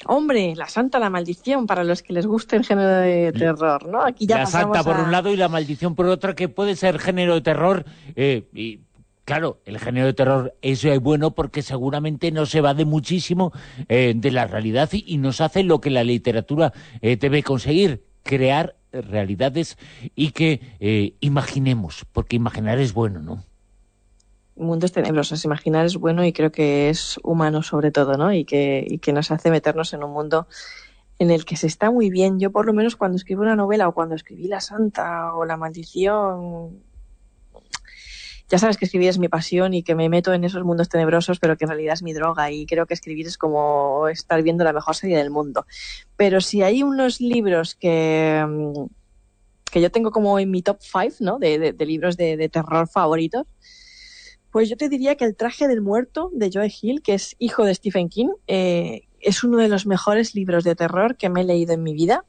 Hombre, 0.07 0.55
la 0.57 0.69
santa, 0.69 0.99
la 0.99 1.11
maldición, 1.11 1.67
para 1.67 1.85
los 1.85 2.03
que 2.03 2.13
les 2.13 2.27
guste 2.27 2.57
el 2.57 2.65
género 2.65 2.89
de 2.89 3.33
terror, 3.33 3.87
¿no? 3.87 4.03
Aquí 4.03 4.27
ya 4.27 4.39
la 4.39 4.47
santa 4.47 4.83
por 4.83 4.99
un 4.99 5.13
lado 5.13 5.31
y 5.31 5.37
la 5.37 5.49
maldición 5.49 5.95
por 5.95 6.07
otro, 6.07 6.35
que 6.35 6.49
puede 6.49 6.75
ser 6.75 6.99
género 6.99 7.35
de 7.35 7.41
terror 7.41 7.85
eh, 8.17 8.49
y 8.53 8.81
Claro, 9.33 9.63
el 9.65 9.79
género 9.79 10.05
de 10.05 10.13
terror 10.13 10.55
es 10.61 10.85
bueno 11.01 11.31
porque 11.31 11.63
seguramente 11.63 12.31
no 12.33 12.45
se 12.45 12.61
va 12.61 12.75
de 12.75 12.85
muchísimo 12.85 13.51
eh, 13.89 14.13
de 14.15 14.31
la 14.31 14.47
realidad 14.47 14.91
y, 14.93 15.17
nos 15.17 15.41
hace 15.41 15.63
lo 15.63 15.81
que 15.81 15.89
la 15.89 16.05
literatura 16.05 16.75
eh, 17.01 17.17
debe 17.17 17.43
conseguir, 17.43 18.05
crear 18.25 18.77
realidades 18.93 19.79
y 20.15 20.33
que 20.33 20.61
eh, 20.81 21.15
imaginemos, 21.21 22.05
porque 22.13 22.37
imaginar 22.37 22.79
es 22.79 22.93
bueno, 22.93 23.21
¿no? 23.21 23.43
Mundos 24.55 24.93
tenebrosos, 24.93 25.43
imaginar 25.47 25.87
es 25.87 25.97
bueno 25.97 26.27
y 26.27 26.35
creo 26.35 26.53
que 26.53 26.91
es 26.91 27.19
humano 27.23 27.63
sobre 27.63 27.91
todo, 27.91 28.19
¿no? 28.19 28.35
Y 28.35 28.45
que, 28.45 28.85
y 28.87 28.99
que 28.99 29.15
nos 29.15 29.31
hace 29.31 29.51
meternos 29.51 29.95
en 29.95 30.05
un 30.05 30.13
mundo 30.13 30.47
en 31.19 31.31
el 31.31 31.47
que 31.47 31.57
se 31.57 31.69
está 31.69 31.91
muy 31.91 32.11
bien. 32.11 32.39
Yo 32.39 32.53
por 32.53 32.67
lo 32.67 32.75
menos 32.75 32.97
cuando 32.97 33.17
escribo 33.17 33.41
una 33.41 33.57
novela 33.57 33.89
o 33.89 33.95
cuando 33.95 34.15
escribí 34.15 34.47
La 34.47 34.61
Santa 34.61 35.35
o 35.35 35.47
La 35.47 35.57
Maldición 35.57 36.92
ya 38.53 38.59
sabes 38.59 38.77
que 38.77 38.85
escribir 38.85 39.09
es 39.09 39.19
mi 39.19 39.29
pasión 39.29 39.73
y 39.73 39.83
que 39.83 39.95
me 39.95 40.11
meto 40.11 40.35
en 40.35 40.45
esos 40.45 40.63
mundos 40.63 40.91
tenebrosos, 40.91 41.39
pero 41.39 41.57
que 41.57 41.65
en 41.65 41.71
realidad 41.71 41.95
es 41.95 42.03
mi 42.03 42.13
droga 42.13 42.51
y 42.51 42.67
creo 42.67 42.85
que 42.85 42.93
escribir 42.93 43.27
es 43.27 43.39
como 43.39 44.09
estar 44.09 44.43
viendo 44.43 44.63
la 44.63 44.75
mejor 44.75 44.95
serie 44.95 45.17
del 45.17 45.31
mundo. 45.31 45.65
Pero 46.19 46.43
si 46.43 46.61
hay 46.61 46.83
unos 46.83 47.23
libros 47.23 47.75
que, 47.75 48.45
mm, 48.47 48.85
que 49.71 49.81
yo 49.81 49.91
tengo 49.91 50.11
como 50.11 50.39
en 50.39 50.51
mi 50.51 50.61
top 50.61 50.81
five, 50.83 51.15
¿no? 51.21 51.39
De, 51.39 51.75
libros 51.79 52.19
de, 52.19 52.47
terror 52.51 52.89
favoritos, 52.89 53.47
pues 54.51 54.69
yo 54.69 54.77
te 54.77 54.91
diría 54.91 55.15
que 55.15 55.25
El 55.25 55.35
traje 55.35 55.67
del 55.67 55.81
muerto 55.81 56.29
de 56.35 56.51
Joe 56.53 56.71
Hill, 56.71 57.01
que 57.01 57.15
es 57.15 57.35
hijo 57.39 57.65
de 57.65 57.75
Stephen 57.75 58.11
King, 58.11 58.29
eh, 58.49 59.09
es 59.21 59.45
uno 59.45 59.57
de 59.57 59.69
los 59.69 59.87
mejores 59.87 60.35
libros 60.35 60.63
de 60.63 60.77
terror 60.77 61.17
que 61.17 61.31
me 61.31 61.41
he 61.41 61.45
leído 61.45 61.73
en 61.73 61.83
mi 61.83 61.95
vida 61.95 62.27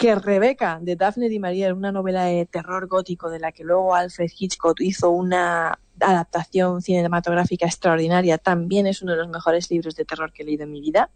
que 0.00 0.14
Rebeca 0.14 0.78
de 0.80 0.96
Daphne 0.96 1.28
Di 1.28 1.38
María, 1.38 1.74
una 1.74 1.92
novela 1.92 2.24
de 2.24 2.46
terror 2.46 2.88
gótico 2.88 3.28
de 3.28 3.38
la 3.38 3.52
que 3.52 3.64
luego 3.64 3.94
Alfred 3.94 4.30
Hitchcock 4.34 4.80
hizo 4.80 5.10
una 5.10 5.78
adaptación 6.00 6.82
cinematográfica 6.82 7.66
extraordinaria, 7.66 8.38
también 8.38 8.86
es 8.86 9.02
uno 9.02 9.12
de 9.12 9.18
los 9.18 9.28
mejores 9.28 9.70
libros 9.70 9.94
de 9.94 10.04
terror 10.04 10.32
que 10.32 10.42
he 10.42 10.46
leído 10.46 10.64
en 10.64 10.72
mi 10.72 10.80
vida. 10.80 11.10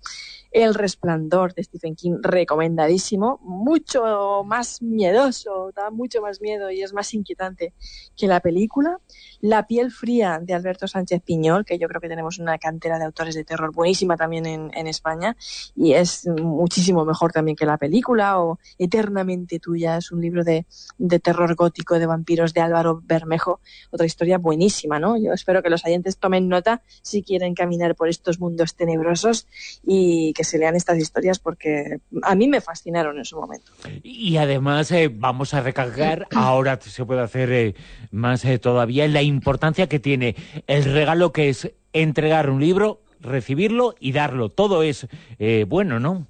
El 0.50 0.74
Resplandor 0.74 1.52
de 1.54 1.64
Stephen 1.64 1.96
King, 1.96 2.18
recomendadísimo, 2.22 3.40
mucho 3.42 4.44
más 4.44 4.82
miedoso, 4.82 5.72
da 5.74 5.90
mucho 5.90 6.22
más 6.22 6.40
miedo 6.40 6.70
y 6.70 6.82
es 6.82 6.92
más 6.92 7.12
inquietante 7.12 7.74
que 8.16 8.28
la 8.28 8.40
película. 8.40 8.98
La 9.40 9.66
piel 9.66 9.90
fría 9.90 10.38
de 10.40 10.54
Alberto 10.54 10.86
Sánchez 10.86 11.22
Piñol, 11.22 11.64
que 11.64 11.78
yo 11.78 11.88
creo 11.88 12.00
que 12.00 12.08
tenemos 12.08 12.38
una 12.38 12.58
cantera 12.58 12.98
de 12.98 13.04
autores 13.04 13.34
de 13.34 13.44
terror 13.44 13.72
buenísima 13.72 14.16
también 14.16 14.46
en, 14.46 14.84
España 14.84 15.34
y 15.74 15.94
es 15.94 16.26
muchísimo 16.26 17.04
mejor 17.04 17.32
también 17.32 17.56
que 17.56 17.64
la 17.66 17.78
película 17.78 18.38
o 18.40 18.58
Eternamente 18.78 19.58
tuya, 19.58 19.96
es 19.96 20.12
un 20.12 20.20
libro 20.20 20.44
de, 20.44 20.66
de 20.98 21.18
terror 21.18 21.54
gótico 21.54 21.98
de 21.98 22.06
vampiros 22.06 22.52
de 22.52 22.60
Álvaro 22.60 23.00
Bermejo, 23.02 23.60
otra 23.90 24.06
historia 24.06 24.38
buenísima, 24.38 24.73
¿no? 24.98 25.16
Yo 25.16 25.32
espero 25.32 25.62
que 25.62 25.70
los 25.70 25.84
oyentes 25.84 26.18
tomen 26.18 26.48
nota 26.48 26.82
si 27.02 27.22
quieren 27.22 27.54
caminar 27.54 27.94
por 27.94 28.08
estos 28.08 28.38
mundos 28.38 28.74
tenebrosos 28.74 29.46
y 29.84 30.32
que 30.34 30.44
se 30.44 30.58
lean 30.58 30.76
estas 30.76 30.98
historias 30.98 31.38
porque 31.38 31.98
a 32.22 32.34
mí 32.34 32.48
me 32.48 32.60
fascinaron 32.60 33.18
en 33.18 33.24
su 33.24 33.36
momento. 33.36 33.72
Y 34.02 34.36
además 34.36 34.90
eh, 34.92 35.10
vamos 35.12 35.54
a 35.54 35.60
recargar, 35.60 36.26
ahora 36.34 36.78
se 36.80 37.04
puede 37.04 37.20
hacer 37.20 37.52
eh, 37.52 37.74
más 38.10 38.44
eh, 38.44 38.58
todavía, 38.58 39.06
la 39.08 39.22
importancia 39.22 39.88
que 39.88 40.00
tiene 40.00 40.36
el 40.66 40.84
regalo 40.84 41.32
que 41.32 41.48
es 41.48 41.70
entregar 41.92 42.50
un 42.50 42.60
libro, 42.60 43.00
recibirlo 43.20 43.94
y 43.98 44.12
darlo. 44.12 44.50
Todo 44.50 44.82
es 44.82 45.06
eh, 45.38 45.64
bueno, 45.66 45.98
¿no? 45.98 46.26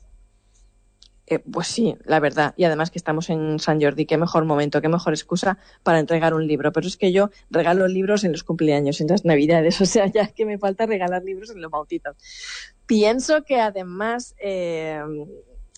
Eh, 1.26 1.38
pues 1.38 1.68
sí, 1.68 1.96
la 2.04 2.20
verdad. 2.20 2.54
Y 2.56 2.64
además 2.64 2.90
que 2.90 2.98
estamos 2.98 3.30
en 3.30 3.58
San 3.58 3.80
Jordi, 3.80 4.04
qué 4.04 4.18
mejor 4.18 4.44
momento, 4.44 4.82
qué 4.82 4.88
mejor 4.88 5.14
excusa 5.14 5.58
para 5.82 5.98
entregar 5.98 6.34
un 6.34 6.46
libro. 6.46 6.72
Pero 6.72 6.86
es 6.86 6.96
que 6.96 7.12
yo 7.12 7.30
regalo 7.50 7.88
libros 7.88 8.24
en 8.24 8.32
los 8.32 8.44
cumpleaños, 8.44 9.00
en 9.00 9.08
las 9.08 9.24
navidades, 9.24 9.80
o 9.80 9.86
sea, 9.86 10.06
ya 10.06 10.26
que 10.28 10.44
me 10.44 10.58
falta 10.58 10.86
regalar 10.86 11.22
libros 11.24 11.50
en 11.50 11.60
los 11.60 11.70
bautitos. 11.70 12.16
Pienso 12.86 13.42
que 13.44 13.60
además 13.60 14.34
eh, 14.38 15.00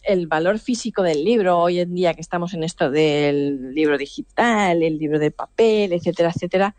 el 0.03 0.27
valor 0.27 0.59
físico 0.59 1.03
del 1.03 1.25
libro, 1.25 1.59
hoy 1.59 1.81
en 1.81 1.95
día 1.95 2.15
que 2.15 2.21
estamos 2.21 2.55
en 2.55 2.63
esto 2.65 2.91
del 2.91 3.75
libro 3.75 3.99
digital, 3.99 4.83
el 4.83 4.99
libro 4.99 5.19
de 5.19 5.31
papel, 5.31 5.93
etcétera, 5.93 6.33
etcétera, 6.35 6.77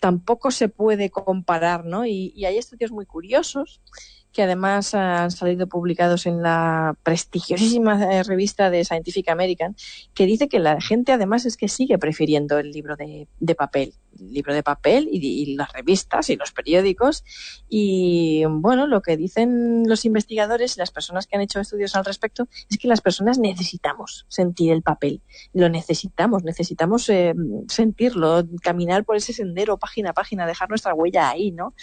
tampoco 0.00 0.50
se 0.50 0.68
puede 0.68 1.10
comparar, 1.10 1.84
¿no? 1.84 2.04
Y, 2.04 2.44
hay 2.44 2.58
estudios 2.58 2.90
muy 2.90 3.06
curiosos 3.06 3.80
que 4.34 4.42
además 4.42 4.94
han 4.94 5.30
salido 5.30 5.66
publicados 5.66 6.26
en 6.26 6.42
la 6.42 6.96
prestigiosísima 7.02 8.12
eh, 8.12 8.22
revista 8.24 8.68
de 8.68 8.84
Scientific 8.84 9.28
American, 9.30 9.76
que 10.12 10.26
dice 10.26 10.48
que 10.48 10.58
la 10.58 10.80
gente 10.80 11.12
además 11.12 11.46
es 11.46 11.56
que 11.56 11.68
sigue 11.68 11.96
prefiriendo 11.96 12.58
el 12.58 12.72
libro 12.72 12.96
de, 12.96 13.28
de 13.40 13.54
papel 13.54 13.94
libro 14.18 14.54
de 14.54 14.62
papel 14.62 15.08
y, 15.10 15.54
las 15.56 15.72
revistas 15.72 16.30
y 16.30 16.36
los 16.36 16.52
periódicos. 16.52 17.24
Y 17.68 18.44
bueno, 18.48 18.86
lo 18.86 19.02
que 19.02 19.16
dicen 19.16 19.84
los 19.86 20.04
investigadores 20.04 20.76
y 20.76 20.80
las 20.80 20.90
personas 20.90 21.26
que 21.26 21.36
han 21.36 21.42
hecho 21.42 21.60
estudios 21.60 21.94
al 21.96 22.04
respecto 22.04 22.48
es 22.70 22.78
que 22.78 22.88
las 22.88 23.00
personas 23.00 23.38
necesitamos 23.38 24.26
sentir 24.28 24.72
el 24.72 24.82
papel, 24.82 25.22
lo 25.52 25.68
necesitamos, 25.68 26.44
necesitamos 26.44 27.08
eh, 27.08 27.34
sentirlo, 27.68 28.44
caminar 28.62 29.04
por 29.04 29.16
ese 29.16 29.32
sendero 29.32 29.78
página 29.78 30.10
a 30.10 30.14
página, 30.14 30.46
dejar 30.46 30.68
nuestra 30.68 30.94
huella 30.94 31.30
ahí, 31.30 31.50
¿no? 31.50 31.74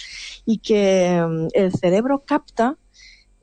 Y 0.46 0.60
que 0.60 1.24
mm, 1.26 1.48
el 1.54 1.72
cerebro 1.74 2.24
capta 2.26 2.41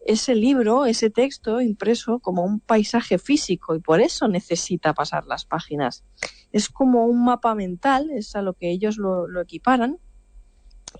ese 0.07 0.35
libro, 0.35 0.87
ese 0.87 1.11
texto 1.11 1.61
impreso 1.61 2.19
como 2.19 2.45
un 2.45 2.61
paisaje 2.61 3.19
físico 3.19 3.75
y 3.75 3.81
por 3.81 4.01
eso 4.01 4.29
necesita 4.29 4.95
pasar 4.95 5.27
las 5.27 5.45
páginas. 5.45 6.05
Es 6.53 6.69
como 6.69 7.05
un 7.05 7.25
mapa 7.25 7.55
mental, 7.55 8.11
es 8.11 8.35
a 8.35 8.43
lo 8.43 8.55
que 8.55 8.71
ellos 8.71 8.97
lo, 8.97 9.29
lo 9.29 9.41
equiparan, 9.41 9.99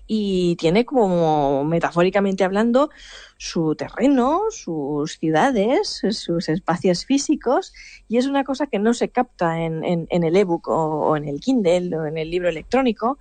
y 0.07 0.55
tiene 0.57 0.85
como 0.85 1.63
metafóricamente 1.63 2.43
hablando 2.43 2.89
su 3.37 3.75
terreno, 3.75 4.41
sus 4.49 5.17
ciudades, 5.17 6.01
sus 6.11 6.49
espacios 6.49 7.05
físicos 7.05 7.73
y 8.07 8.17
es 8.17 8.27
una 8.27 8.43
cosa 8.43 8.67
que 8.67 8.79
no 8.79 8.93
se 8.93 9.09
capta 9.09 9.61
en, 9.61 9.83
en, 9.83 10.23
el 10.23 10.35
ebook 10.35 10.67
o, 10.67 11.09
o, 11.09 11.17
en 11.17 11.27
el 11.27 11.39
Kindle 11.39 11.95
o 11.95 12.05
en 12.05 12.17
el 12.17 12.29
libro 12.29 12.49
electrónico. 12.49 13.17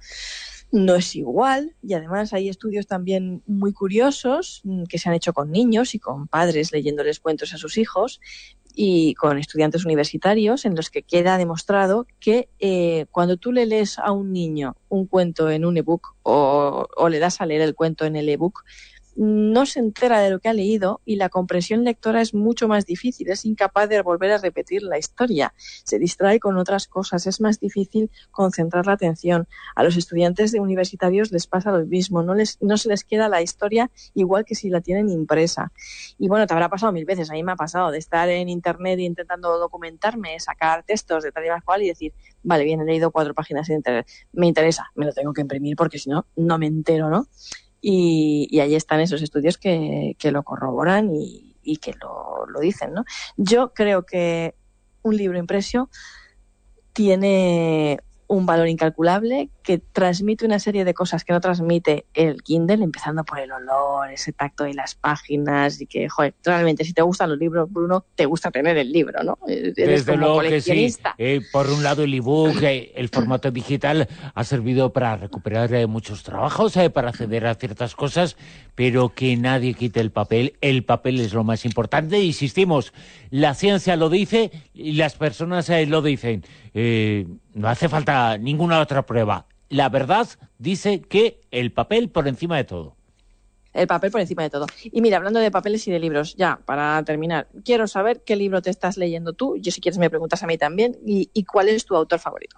No 0.71 0.95
es 0.97 1.17
igual. 1.17 1.75
Y 1.83 1.95
además 1.95 2.33
hay 2.33 2.49
estudios 2.49 2.87
también 2.87 3.43
muy 3.47 3.73
curiosos 3.73 4.61
mm, 4.65 4.85
que 4.85 4.99
se 4.99 5.09
han 5.09 5.15
hecho 5.15 5.33
con 5.33 5.51
niños 5.51 5.95
y 5.95 5.99
con 5.99 6.29
padres 6.29 6.73
leyéndoles 6.73 7.21
cuentos 7.21 7.55
a 7.55 7.59
sus 7.59 7.79
hijos 7.79 8.21
y 8.75 9.15
con 9.15 9.39
estudiantes 9.39 9.85
universitarios 9.85 10.65
en 10.65 10.77
los 10.77 10.91
que 10.91 11.03
queda 11.03 11.37
demostrado 11.37 12.07
que 12.21 12.49
eh, 12.61 13.07
cuando 13.11 13.37
tú 13.37 13.51
le 13.51 13.67
lees 13.67 13.99
a 13.99 14.13
un 14.13 14.33
niño 14.33 14.77
un 14.89 15.07
cuento 15.07 15.51
en 15.51 15.65
un 15.65 15.77
ebook 15.77 16.15
o, 16.23 16.87
o 16.97 17.09
le 17.09 17.19
das 17.19 17.41
a 17.41 17.47
leer 17.47 17.63
el 17.63 17.75
cuento 17.75 18.05
en 18.05 18.15
el 18.15 18.29
ebook, 18.29 18.63
no 19.19 19.67
se 19.67 19.81
entera 19.81 20.21
de 20.21 20.31
lo 20.31 20.39
que 20.39 20.49
ha 20.49 20.53
leído 20.53 21.01
y 21.05 21.17
la 21.17 21.29
comprensión 21.29 21.83
lectora 21.83 22.21
es 22.21 22.35
mucho 22.35 22.69
más 22.69 22.87
difícil, 22.87 23.29
es 23.31 23.45
incapaz 23.45 23.89
de 23.89 24.01
volver 24.01 24.31
a 24.31 24.39
repetir 24.39 24.85
la 24.85 24.97
historia, 24.97 25.53
se 25.57 25.99
distrae 25.99 26.39
con 26.39 26.57
otras 26.57 26.87
cosas, 26.87 27.27
es 27.27 27.41
más 27.41 27.59
difícil 27.59 28.13
concentrar 28.31 28.87
la 28.87 28.93
atención. 28.93 29.49
A 29.75 29.83
los 29.83 29.97
estudiantes 29.97 30.53
de 30.53 30.61
universitarios 30.61 31.33
les 31.33 31.49
pasa 31.49 31.73
lo 31.73 31.85
mismo, 31.85 32.23
no, 32.23 32.35
les, 32.35 32.59
no 32.61 32.77
se 32.77 32.89
les 32.89 33.03
queda 33.03 33.29
la 33.29 33.43
historia 33.43 33.91
igual 34.15 34.45
que 34.45 34.55
si 34.55 34.71
la 34.71 34.81
tienen 34.81 35.09
impresa. 35.09 35.73
Y 36.17 36.29
bueno, 36.29 36.47
te 36.47 36.55
habrá 36.55 36.69
pasado 36.69 36.93
mil 36.93 37.05
veces, 37.05 37.29
a 37.31 37.33
mí 37.33 37.43
me 37.43 37.53
ha 37.53 37.57
pasado 37.57 37.91
de 37.91 37.99
estar 37.99 38.29
en 38.29 38.49
internet 38.49 39.01
intentando 39.01 39.59
documentarme, 39.59 40.39
sacar 40.39 40.85
textos 40.85 41.25
de 41.25 41.33
tal 41.33 41.45
y 41.45 41.49
cual 41.65 41.83
y 41.83 41.89
decir, 41.89 42.13
vale, 42.45 42.63
bien, 42.63 42.81
he 42.81 42.85
leído 42.85 43.11
cuatro 43.11 43.35
páginas 43.35 43.69
en 43.69 43.77
internet, 43.77 44.07
me 44.33 44.47
interesa, 44.47 44.87
me 44.95 45.07
lo 45.07 45.13
tengo 45.13 45.33
que 45.33 45.41
imprimir 45.41 45.75
porque 45.75 45.99
si 45.99 46.09
no, 46.09 46.27
no 46.37 46.57
me 46.57 46.67
entero, 46.67 47.11
¿no? 47.11 47.27
Y, 47.81 48.49
y 48.51 48.61
ahí 48.61 48.75
están 48.75 49.01
esos 49.01 49.23
estudios 49.23 49.57
que, 49.59 50.17
que 50.19 50.33
lo 50.33 50.43
corroboran 50.43 51.15
y, 51.15 51.57
y 51.63 51.77
que 51.77 51.95
lo, 51.95 52.47
lo, 52.47 52.61
dicen. 52.61 52.93
¿no? 52.93 53.05
Yo 53.37 53.73
creo 53.73 54.05
que 54.05 54.55
un 55.03 55.17
libro 55.17 55.39
impreso 55.39 55.91
tiene 56.93 58.01
un 58.29 58.47
valor 58.47 58.69
incalculable 58.69 59.51
que 59.63 59.79
transmite 59.79 60.47
una 60.47 60.59
serie 60.59 60.85
de 60.85 60.95
cosas 60.95 61.25
que 61.25 61.33
no 61.33 61.41
transmite 61.41 62.07
el 62.15 62.43
Kindle, 62.43 62.85
empezando 62.85 63.25
por 63.25 63.39
el 63.39 63.51
olor, 63.51 64.11
ese 64.11 64.33
tacto 64.33 64.65
de 64.65 64.75
las 64.75 64.95
páginas 64.95 65.81
y 65.81 65.87
que, 65.87 66.09
joder, 66.09 66.35
realmente 66.45 66.85
si 66.85 66.93
te 66.93 67.03
gustan 67.03 67.31
los 67.31 67.39
libros, 67.39 67.71
Bruno, 67.71 68.05
te 68.15 68.27
gusta 68.27 68.51
tener 68.51 68.77
el 68.79 68.93
libro, 68.93 69.23
¿no? 69.23 69.39
Eres 69.47 69.75
Desde 69.75 70.17
luego 70.17 70.41
que 70.41 70.61
sí. 70.61 70.95
Eh, 71.19 71.41
por 71.53 71.69
un 71.69 71.83
lado 71.83 72.05
el 72.05 72.15
ebook, 72.15 72.63
eh, 72.63 72.93
el 72.95 73.09
formato 73.09 73.51
digital 73.51 74.09
ha 74.35 74.45
servido 74.45 74.93
para 74.93 75.17
recuperar 75.17 75.73
eh, 75.75 75.87
muchos 75.87 76.23
trabajos, 76.23 76.77
eh, 76.77 76.91
para 76.91 77.11
acceder 77.11 77.47
a 77.47 77.55
ciertas 77.55 77.95
cosas, 77.95 78.37
pero 78.75 79.15
que 79.15 79.37
nadie 79.37 79.75
quite 79.75 80.01
el 80.01 80.11
papel. 80.11 80.55
El 80.61 80.85
papel 80.85 81.21
es 81.21 81.33
lo 81.33 81.45
más 81.45 81.65
importante. 81.65 82.23
Insistimos, 82.23 82.93
la 83.31 83.55
ciencia 83.55 83.97
lo 83.97 84.09
dice 84.09 84.51
y 84.75 84.93
las 84.93 85.15
personas 85.15 85.69
eh, 85.71 85.87
lo 85.87 86.03
dicen. 86.03 86.45
Eh, 86.75 87.27
no 87.55 87.69
hace 87.69 87.89
falta 87.89 88.39
ninguna 88.39 88.81
otra 88.81 89.05
prueba. 89.05 89.47
La 89.69 89.89
verdad 89.89 90.29
dice 90.59 91.01
que 91.03 91.41
el 91.51 91.73
papel 91.73 92.09
por 92.11 92.29
encima 92.29 92.57
de 92.57 92.65
todo. 92.65 92.97
El 93.75 93.87
papel 93.87 94.11
por 94.11 94.21
encima 94.21 94.43
de 94.43 94.51
todo. 94.51 94.67
Y 94.83 95.01
mira, 95.01 95.19
hablando 95.19 95.41
de 95.41 95.51
papeles 95.51 95.87
y 95.87 95.91
de 95.91 95.99
libros, 95.99 96.35
ya, 96.37 96.61
para 96.65 97.03
terminar, 97.05 97.49
quiero 97.65 97.87
saber 97.87 98.23
qué 98.25 98.35
libro 98.35 98.63
te 98.63 98.71
estás 98.71 98.97
leyendo 98.97 99.35
tú, 99.35 99.57
yo 99.59 99.71
si 99.71 99.81
quieres 99.81 99.99
me 99.99 100.11
preguntas 100.11 100.43
a 100.43 100.47
mí 100.47 100.57
también, 100.59 100.97
y, 101.07 101.31
y 101.33 101.45
cuál 101.45 101.69
es 101.69 101.85
tu 101.85 101.95
autor 101.95 102.19
favorito. 102.19 102.57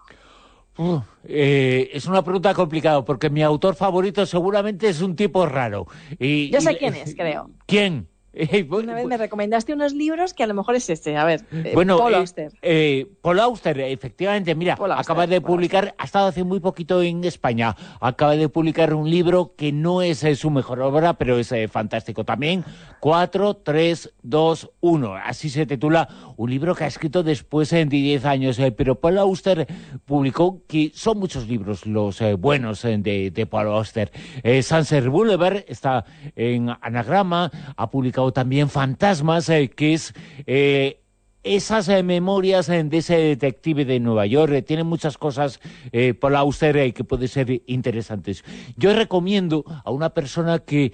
Uh, 0.78 1.00
eh, 1.24 1.90
es 1.92 2.06
una 2.06 2.22
pregunta 2.22 2.54
complicada, 2.54 3.04
porque 3.04 3.28
mi 3.28 3.42
autor 3.42 3.74
favorito 3.74 4.24
seguramente 4.24 4.88
es 4.88 5.02
un 5.02 5.14
tipo 5.14 5.44
raro. 5.44 5.86
Y, 6.18 6.48
yo 6.50 6.60
sé 6.60 6.72
y, 6.72 6.76
quién 6.76 6.94
es, 6.94 7.14
creo. 7.14 7.50
¿Quién? 7.66 8.08
Eh, 8.32 8.66
Una 8.70 8.94
vez 8.94 9.06
me 9.06 9.16
recomendaste 9.16 9.72
unos 9.72 9.92
libros 9.92 10.34
que 10.34 10.44
a 10.44 10.46
lo 10.46 10.54
mejor 10.54 10.76
es 10.76 10.88
este. 10.88 11.16
A 11.16 11.24
ver, 11.24 11.42
eh, 11.52 11.72
bueno, 11.74 11.98
Paul 11.98 12.14
eh, 12.14 12.16
Auster. 12.16 12.52
Eh, 12.62 13.06
Paul 13.22 13.40
Auster, 13.40 13.80
efectivamente, 13.80 14.54
mira, 14.54 14.76
Paul 14.76 14.92
Auster, 14.92 15.02
acaba 15.12 15.26
de 15.26 15.40
Paul 15.40 15.54
publicar, 15.56 15.84
Auster. 15.84 15.94
ha 15.98 16.04
estado 16.04 16.26
hace 16.28 16.44
muy 16.44 16.60
poquito 16.60 17.02
en 17.02 17.24
España, 17.24 17.74
acaba 18.00 18.36
de 18.36 18.48
publicar 18.48 18.94
un 18.94 19.10
libro 19.10 19.54
que 19.56 19.72
no 19.72 20.02
es 20.02 20.22
eh, 20.22 20.36
su 20.36 20.50
mejor 20.50 20.80
obra, 20.80 21.14
pero 21.14 21.38
es 21.38 21.52
fantástico 21.70 22.24
también. 22.24 22.64
4, 23.00 23.54
3, 23.56 24.12
2, 24.22 24.70
1. 24.80 25.14
Así 25.24 25.50
se 25.50 25.66
titula 25.66 26.08
un 26.36 26.50
libro 26.50 26.74
que 26.74 26.84
ha 26.84 26.86
escrito 26.86 27.22
después 27.22 27.70
de 27.70 27.84
10 27.86 28.24
años. 28.26 28.58
pero 28.76 28.94
Paul 29.00 29.18
Auster 29.18 29.66
publicó 30.04 30.62
que 30.68 30.92
son 30.94 31.18
muchos 31.18 31.48
libros 31.48 31.86
los 31.86 32.20
buenos 32.38 32.82
de, 32.82 33.30
de 33.32 33.46
Paul 33.46 33.68
Auster. 33.68 34.12
Sunset 34.62 35.06
Boulevard 35.06 35.64
está 35.66 36.04
en 36.36 36.70
anagrama, 36.80 37.50
ha 37.76 37.90
publicado 37.90 38.19
también 38.32 38.68
Fantasmas, 38.68 39.46
que 39.46 39.94
es 39.94 40.12
eh, 40.46 41.00
esas 41.42 41.88
eh, 41.88 42.02
memorias 42.02 42.66
de 42.66 42.88
ese 42.92 43.16
detective 43.16 43.84
de 43.84 44.00
Nueva 44.00 44.26
York. 44.26 44.52
Eh, 44.52 44.62
tiene 44.62 44.84
muchas 44.84 45.16
cosas, 45.16 45.60
eh, 45.92 46.14
Auster, 46.20 46.76
eh, 46.76 46.92
que 46.92 47.04
pueden 47.04 47.28
ser 47.28 47.62
interesantes. 47.66 48.44
Yo 48.76 48.94
recomiendo 48.94 49.64
a 49.84 49.90
una 49.90 50.10
persona 50.10 50.58
que 50.58 50.92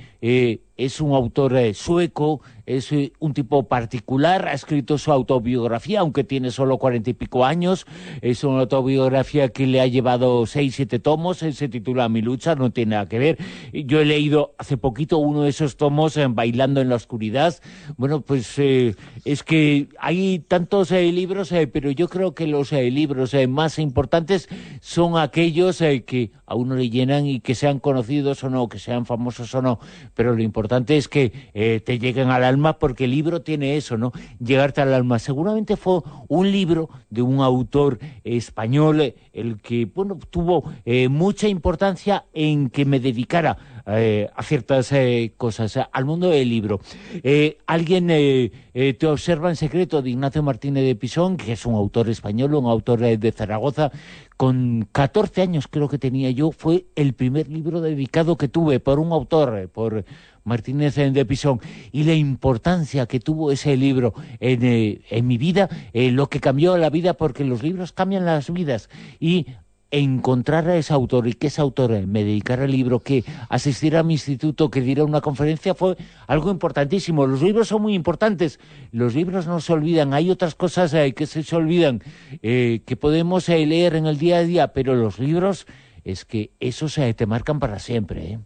es 0.77 1.01
un 1.01 1.13
autor 1.13 1.57
eh, 1.57 1.75
sueco, 1.75 2.41
es 2.67 2.93
eh, 2.93 3.13
un 3.19 3.33
tipo 3.33 3.67
particular, 3.69 4.49
ha 4.49 4.53
escrito 4.53 4.99
su 4.99 5.11
autobiografía, 5.11 6.01
aunque 6.01 6.25
tiene 6.25 6.51
solo 6.51 6.79
cuarenta 6.79 7.11
y 7.11 7.15
pico 7.15 7.45
años, 7.45 7.87
es 8.21 8.45
una 8.45 8.61
autobiografía 8.61 9.49
que 9.49 9.67
le 9.67 9.81
ha 9.81 9.87
llevado 9.87 10.45
seis, 10.47 10.75
siete 10.75 10.99
tomos, 10.99 11.43
eh, 11.43 11.53
se 11.53 11.69
titula 11.69 12.09
Mi 12.09 12.21
lucha, 12.21 12.55
no 12.57 12.71
tiene 12.71 12.91
nada 12.91 13.07
que 13.07 13.19
ver. 13.19 13.39
Yo 13.73 14.01
he 14.01 14.05
leído 14.05 14.55
hace 14.59 14.77
poquito 14.77 15.19
uno 15.19 15.43
de 15.43 15.51
esos 15.51 15.77
tomos, 15.77 16.19
Bailando 16.31 16.81
en 16.81 16.89
la 16.89 16.97
oscuridad. 16.97 17.55
Bueno, 17.97 18.21
pues 18.21 18.59
es 18.59 19.43
que 19.45 19.89
hay 19.99 20.41
tantos 20.41 20.91
libros, 20.91 21.53
pero 21.73 21.91
yo 21.91 22.09
creo 22.09 22.35
que 22.35 22.47
los 22.47 22.73
libros 22.73 23.35
más 23.49 23.79
importantes 23.79 24.49
son 24.81 25.17
aquellos 25.17 25.79
que 25.79 26.33
a 26.47 26.55
uno 26.55 26.75
le 26.75 26.91
llenan 26.91 27.27
y 27.27 27.41
que 27.41 27.55
sean 27.55 27.79
conocidos 27.79 28.43
o 28.45 28.51
no, 28.51 28.69
que 28.69 28.79
sean 28.79 29.07
famosos 29.07 29.55
o 29.55 29.63
no, 29.63 29.79
pero 30.15 30.35
lo 30.35 30.43
importante 30.43 30.66
es 30.89 31.09
que 31.09 31.33
eh, 31.55 31.81
te 31.85 31.99
lleguen 31.99 32.31
al 32.31 32.45
alma 32.45 32.79
porque 32.79 33.05
el 33.05 33.11
libro 33.11 33.43
tiene 33.43 33.77
eso, 33.77 33.97
¿no? 33.97 34.13
Llegarte 34.39 34.81
al 34.81 34.95
alma. 34.95 35.19
Seguramente 35.19 35.77
fue 35.77 36.01
un 36.29 36.51
libro 36.51 36.89
de 37.11 37.23
un 37.23 37.41
autor 37.41 37.99
español 38.25 39.01
eh, 39.01 39.15
el 39.33 39.61
que, 39.61 39.87
bueno, 39.87 40.19
tuvo 40.31 40.65
eh, 40.85 41.09
mucha 41.09 41.49
importancia 41.49 42.25
en 42.33 42.71
que 42.71 42.85
me 42.85 43.01
dedicara 43.01 43.57
eh, 43.87 44.29
a 44.35 44.43
ciertas 44.43 44.91
eh, 44.93 45.33
cosas, 45.37 45.79
al 45.91 46.05
mundo 46.05 46.29
del 46.31 46.49
libro. 46.49 46.81
Eh, 47.23 47.59
alguien 47.67 48.11
eh, 48.11 48.51
eh, 48.75 48.95
te 48.95 49.07
observa 49.07 49.49
en 49.49 49.57
secreto 49.57 50.03
de 50.03 50.11
Ignacio 50.11 50.43
Martínez 50.43 50.85
de 50.85 50.95
Pisón, 50.97 51.37
que 51.37 51.53
es 51.53 51.67
un 51.67 51.75
autor 51.75 52.09
español, 52.09 52.55
un 52.55 52.67
autor 52.67 53.03
eh, 53.05 53.17
de 53.17 53.33
Zaragoza, 53.33 53.93
con 54.37 54.87
14 54.93 55.43
años 55.43 55.67
creo 55.69 55.89
que 55.89 55.99
tenía 55.99 56.31
yo, 56.31 56.53
fue 56.53 56.87
el 56.95 57.15
primer 57.15 57.49
libro 57.49 57.81
dedicado 57.81 58.37
que 58.37 58.49
tuve 58.49 58.81
por 58.81 58.99
un 58.99 59.13
autor, 59.13 59.59
eh, 59.59 59.69
por 59.69 60.05
Martínez 60.45 60.95
de 60.95 61.25
Pisón, 61.25 61.61
y 61.91 62.05
la 62.05 62.15
importancia 62.15 63.07
que 63.07 63.19
tuvo 63.19 63.51
ese 63.51 63.77
libro 63.77 64.15
en, 64.39 64.65
eh, 64.65 65.01
en 65.11 65.27
mi 65.27 65.39
vida, 65.39 65.69
eh, 65.93 66.11
lo 66.11 66.29
que 66.29 66.41
cambió 66.41 66.77
la 66.77 66.91
vida, 66.91 67.15
porque 67.15 67.45
los 67.45 67.63
libros 67.63 67.93
cambian 67.93 68.25
las 68.25 68.53
vidas, 68.53 68.89
y 69.19 69.47
encontrar 69.91 70.69
a 70.69 70.77
ese 70.77 70.93
autor 70.93 71.29
y 71.29 71.35
que 71.35 71.47
ese 71.47 71.61
autor 71.61 71.93
eh, 71.93 72.07
me 72.07 72.25
dedicara 72.25 72.65
al 72.65 72.71
libro, 72.71 73.01
que 73.01 73.25
asistiera 73.49 74.01
a 74.01 74.03
mi 74.03 74.15
instituto, 74.15 74.71
que 74.71 74.81
diera 74.81 75.05
una 75.05 75.21
conferencia, 75.21 75.75
fue 75.75 75.97
algo 76.27 76.51
importantísimo. 76.51 77.27
Los 77.27 77.43
libros 77.43 77.69
son 77.69 77.83
muy 77.83 77.95
importantes, 77.95 78.59
los 78.93 79.15
libros 79.15 79.47
no 79.47 79.61
se 79.61 79.73
olvidan, 79.73 80.15
hay 80.15 80.31
otras 80.31 80.55
cosas 80.55 80.93
eh, 80.95 81.13
que 81.15 81.27
se, 81.27 81.57
olvidan, 81.57 82.03
eh, 82.43 82.83
que 82.85 82.97
podemos 82.97 83.49
eh, 83.49 83.65
leer 83.67 83.95
en 83.95 84.07
el 84.07 84.19
día 84.19 84.39
a 84.39 84.43
día, 84.43 84.73
pero 84.73 84.95
los 84.95 85.19
libros 85.19 85.67
es 86.05 86.25
que 86.25 86.51
esos 86.61 86.99
te 87.17 87.27
marcan 87.27 87.59
para 87.59 87.79
siempre. 87.79 88.39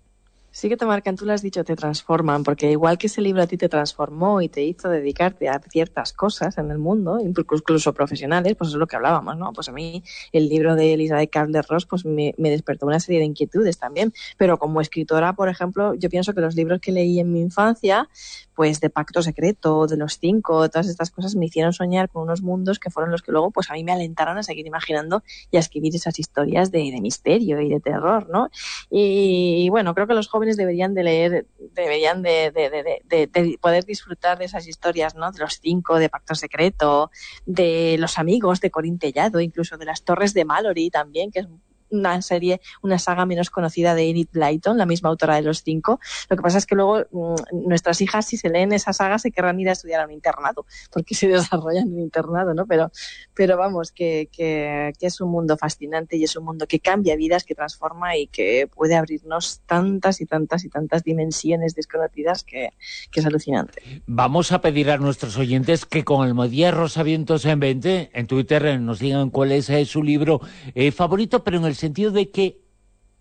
Sí 0.53 0.69
que 0.69 0.77
te 0.77 0.85
marcan, 0.85 1.15
tú 1.15 1.27
lo 1.27 1.33
has 1.33 1.43
dicho, 1.43 1.63
te 1.63 1.77
transforman, 1.77 2.43
porque 2.43 2.73
igual 2.73 2.99
que 2.99 3.07
ese 3.07 3.21
libro 3.21 3.41
a 3.41 3.47
ti 3.47 3.57
te 3.57 3.69
transformó 3.69 4.43
y 4.43 4.49
te 4.49 4.65
hizo 4.65 4.89
dedicarte 4.89 5.49
a 5.49 5.61
ciertas 5.61 6.13
cosas 6.13 6.59
en 6.59 6.73
el 6.73 6.79
mundo, 6.79 7.21
incluso 7.21 7.95
profesionales, 7.95 8.57
pues 8.57 8.71
es 8.71 8.77
lo 8.77 8.89
que 8.89 8.97
hablábamos, 8.97 9.37
¿no? 9.37 9.53
Pues 9.53 9.69
a 9.69 9.73
mí 9.73 10.03
el 10.33 10.49
libro 10.49 10.75
de 10.75 10.95
Elizabeth 10.95 11.31
Kubler-Ross 11.33 11.87
pues 11.87 12.05
me, 12.05 12.35
me, 12.37 12.51
despertó 12.51 12.87
una 12.87 12.99
serie 12.99 13.21
de 13.21 13.27
inquietudes 13.27 13.79
también, 13.79 14.13
pero 14.39 14.59
como 14.59 14.81
escritora, 14.81 15.35
por 15.35 15.49
ejemplo, 15.49 15.95
yo 15.95 16.11
pienso 16.11 16.35
que 16.35 16.41
los 16.41 16.57
libros 16.57 16.81
que 16.81 16.91
leí 16.91 17.21
en 17.21 17.33
mi 17.33 17.41
infancia, 17.41 18.09
pues 18.57 18.81
de 18.81 18.91
Pacto 18.91 19.23
Secreto, 19.23 19.87
de 19.87 19.97
los 19.97 20.19
cinco, 20.19 20.69
todas 20.69 20.89
estas 20.89 21.13
cosas 21.13 21.37
me 21.37 21.47
hicieron 21.47 21.73
soñar 21.73 22.09
con 22.09 22.25
unos 22.25 22.43
mundos 22.43 22.81
que 22.81 22.91
fueron 22.91 23.13
los 23.13 23.23
que 23.23 23.31
luego 23.31 23.53
pues 23.53 23.71
a 23.71 23.75
mí 23.75 23.85
me 23.85 23.93
alentaron 23.93 24.37
a 24.37 24.43
seguir 24.43 24.67
imaginando 24.67 25.23
y 25.53 25.59
a 25.59 25.61
escribir 25.61 25.95
esas 25.95 26.19
historias 26.19 26.73
de, 26.73 26.91
de 26.91 27.01
misterio 27.01 27.61
y 27.61 27.69
de 27.69 27.81
terror, 27.81 28.29
¿no? 28.29 28.51
Y, 28.91 29.65
y, 29.65 29.69
bueno, 29.69 29.95
creo 29.95 30.07
que 30.07 30.15
los 30.15 30.29
jóvenes 30.29 30.40
deberían 30.57 30.95
de 30.95 31.03
leer, 31.03 31.47
deberían 31.75 32.23
de, 32.23 32.51
de, 32.51 33.27
de, 33.27 33.59
poder 33.61 33.85
disfrutar 33.85 34.39
de 34.39 34.47
esas 34.47 34.67
historias, 34.67 35.15
¿no? 35.15 35.31
De 35.33 35.39
los 35.41 35.61
cinco, 35.61 35.99
de 35.99 36.09
Pacto 36.09 36.35
Secreto, 36.35 37.11
de 37.47 37.97
los 37.99 38.19
amigos 38.19 38.61
de 38.61 38.71
Corín 38.71 38.99
Tellado, 38.99 39.41
incluso 39.41 39.79
de 39.79 39.85
las 39.85 40.05
Torres 40.05 40.35
de 40.35 40.45
Mallory 40.45 40.91
también, 40.91 41.31
que 41.31 41.41
es 41.41 41.49
una 41.91 42.21
serie, 42.23 42.61
una 42.83 42.99
saga 42.99 43.27
menos 43.27 43.51
conocida 43.51 43.95
de 43.95 44.09
Enid 44.09 44.29
Blyton, 44.33 44.79
la 44.79 44.87
misma 44.87 45.09
autora 45.09 45.37
de 45.37 45.43
los 45.43 45.63
cinco. 45.63 46.01
Lo 46.29 46.37
que 46.37 46.43
pasa 46.43 46.59
es 46.59 46.67
que 46.67 46.75
luego 46.75 47.05
mmm, 47.11 47.69
nuestras 47.69 48.01
hijas, 48.01 48.27
si 48.27 48.37
se 48.37 48.49
leen 48.49 48.73
esa 48.73 48.93
saga, 48.93 49.19
se 49.19 49.31
querrán 49.31 49.59
ir 49.61 49.69
a 49.69 49.73
estudiar 49.73 50.01
a 50.01 50.07
un 50.07 50.13
internado, 50.13 50.67
porque 50.93 51.15
se 51.15 51.29
desarrollan 51.29 51.89
en 51.89 51.95
un 51.95 52.01
internado, 52.01 52.55
¿no? 52.55 52.67
Pero, 52.67 52.91
pero 53.35 53.57
vamos, 53.57 53.93
que, 53.93 54.29
que, 54.33 54.93
que, 54.99 55.07
es 55.07 55.21
un 55.21 55.31
mundo 55.31 55.57
fascinante 55.57 56.17
y 56.17 56.25
es 56.25 56.37
un 56.37 56.45
mundo 56.45 56.67
que 56.67 56.81
cambia 56.81 57.17
vidas, 57.17 57.45
que 57.45 57.55
transforma 57.55 58.17
y 58.17 58.27
que 58.27 58.69
puede 58.73 58.97
abrirnos 58.97 59.61
tantas 59.67 60.21
y 60.21 60.27
tantas 60.27 60.65
y 60.65 60.69
tantas 60.69 61.05
dimensiones 61.05 61.75
desconocidas 61.75 62.45
que, 62.45 62.71
que 63.11 63.21
es 63.21 63.27
alucinante. 63.27 63.83
Vamos 64.07 64.53
a 64.53 64.61
pedir 64.61 64.91
a 64.91 64.99
nuestros 64.99 65.37
oyentes 65.37 65.85
que 65.85 66.05
con 66.05 66.27
el 66.27 66.35
Modía 66.35 66.71
Rosavientos 66.71 67.45
en 67.45 67.61
20, 67.61 68.11
en 68.13 68.27
Twitter, 68.27 68.81
nos 68.81 68.99
digan 68.99 69.31
cuál 69.31 69.53
es 69.53 69.71
eh, 69.71 69.85
su 69.85 70.03
libro 70.03 70.41
eh, 70.75 70.93
favorito, 70.93 71.43
pero 71.45 71.59
en 71.59 71.65
el 71.65 71.75
sentido 71.81 72.13
de 72.13 72.31
que 72.31 72.61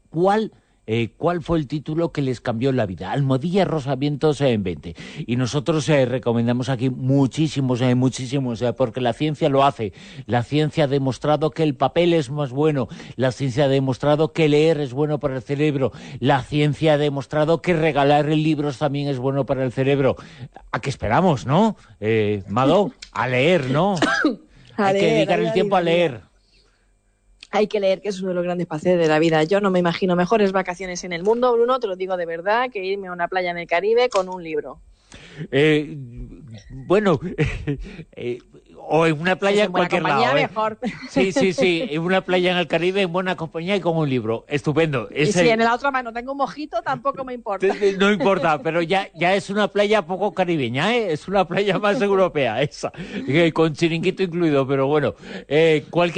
cuál 0.10 0.52
eh, 0.92 1.14
cuál 1.18 1.44
fue 1.44 1.60
el 1.60 1.68
título 1.68 2.12
que 2.12 2.24
les 2.24 2.42
cambió 2.42 2.72
la 2.72 2.88
vida. 2.88 3.12
Almodilla 3.12 3.64
Rosavientos 3.64 4.42
en 4.42 4.64
20. 4.64 4.96
Y 5.28 5.36
nosotros 5.36 5.88
eh, 5.88 6.08
recomendamos 6.08 6.68
aquí 6.68 6.90
muchísimos, 6.90 7.80
eh, 7.82 7.94
muchísimos, 7.94 8.64
porque 8.76 9.00
la 9.00 9.14
ciencia 9.14 9.50
lo 9.50 9.64
hace. 9.64 9.94
La 10.26 10.42
ciencia 10.42 10.86
ha 10.86 10.88
demostrado 10.88 11.52
que 11.52 11.62
el 11.62 11.76
papel 11.76 12.16
es 12.16 12.32
más 12.32 12.50
bueno. 12.50 12.88
La 13.18 13.32
ciencia 13.32 13.66
ha 13.66 13.68
demostrado 13.68 14.34
que 14.34 14.50
leer 14.50 14.80
es 14.80 14.92
bueno 14.92 15.20
para 15.20 15.36
el 15.36 15.44
cerebro. 15.44 15.92
La 16.20 16.42
ciencia 16.42 16.94
ha 16.94 16.98
demostrado 16.98 17.62
que 17.62 17.76
regalar 17.76 18.26
libros 18.26 18.80
también 18.80 19.10
es 19.10 19.20
bueno 19.20 19.46
para 19.46 19.64
el 19.64 19.72
cerebro. 19.72 20.16
¿A 20.72 20.82
qué 20.82 20.90
esperamos, 20.90 21.46
no? 21.46 21.78
Eh, 22.00 22.42
Mado, 22.48 22.94
a 23.12 23.28
leer, 23.28 23.70
¿no? 23.70 23.94
a 24.76 24.88
Hay 24.88 24.94
leer, 24.94 25.06
que 25.06 25.14
dedicar 25.14 25.40
el 25.40 25.54
tiempo 25.54 25.76
a 25.76 25.82
leer 25.82 26.29
hay 27.52 27.68
que 27.68 27.80
leer, 27.80 28.02
que 28.02 28.10
es 28.10 28.20
uno 28.20 28.30
de 28.30 28.36
los 28.36 28.44
grandes 28.44 28.68
placeres 28.68 29.00
de 29.00 29.08
la 29.08 29.20
vida. 29.20 29.44
Yo 29.44 29.62
no 29.62 29.72
me 29.72 29.80
imagino 29.80 30.16
mejores 30.16 30.52
vacaciones 30.52 31.04
en 31.04 31.14
el 31.14 31.24
mundo, 31.24 31.54
Bruno, 31.54 31.80
te 31.80 31.88
lo 31.88 31.96
digo 31.96 32.18
de 32.18 32.26
verdad, 32.26 32.70
que 32.72 32.84
irme 32.84 33.08
a 33.08 33.12
una 33.12 33.28
playa 33.28 33.52
en 33.52 33.58
el 33.58 33.68
Caribe 33.68 34.10
con 34.10 34.30
un 34.30 34.44
libro. 34.44 34.80
Eh, 35.52 35.98
bueno, 36.70 37.20
eh, 38.16 38.40
o 38.92 39.06
en 39.06 39.20
una 39.20 39.36
playa 39.38 39.56
Pues 39.56 39.60
en 39.60 39.66
en 39.66 39.72
buena 39.72 39.90
cualquier 39.90 40.02
compañía 40.02 40.28
lado. 40.28 40.38
¿eh? 40.38 40.42
mejor. 40.42 40.78
Sí, 41.10 41.32
sí, 41.32 41.54
sí, 41.54 41.88
en 41.90 42.02
una 42.02 42.22
playa 42.22 42.52
en 42.52 42.58
el 42.58 42.68
Caribe, 42.68 43.02
en 43.02 43.12
buena 43.12 43.36
compañía 43.36 43.76
y 43.76 43.80
con 43.80 43.98
un 43.98 44.10
libro. 44.10 44.46
Estupendo. 44.48 45.10
Y 45.16 45.28
si 45.28 45.50
en 45.50 45.60
la 45.60 45.74
otra 45.74 45.92
mano 45.92 46.14
tengo 46.14 46.32
un 46.34 46.38
mojito, 46.40 46.82
tampoco 46.82 47.24
me 47.24 47.34
importa. 47.34 47.68
No 47.98 48.12
importa, 48.12 48.62
pero 48.62 48.82
ya, 48.82 49.10
ya 49.16 49.36
es 49.36 49.50
una 49.50 49.68
playa 49.68 50.04
poco 50.06 50.34
caribeña, 50.34 50.96
¿eh? 50.96 51.12
es 51.12 51.28
una 51.28 51.48
playa 51.48 51.80
más 51.80 52.02
europea 52.02 52.62
esa, 52.62 52.92
con 53.54 53.74
chiringuito 53.74 54.24
incluido, 54.24 54.68
pero 54.68 54.88
bueno, 54.88 55.16
cualquier 55.90 56.08